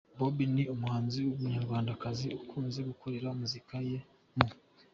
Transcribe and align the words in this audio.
Babo 0.19 0.43
ni 0.55 0.63
umuhanzi 0.73 1.17
w'umunyarwanda 1.27 1.89
ukunze 2.43 2.79
gukorera 2.89 3.27
muzika 3.39 3.75
ye 3.89 3.97
mu 4.37 4.47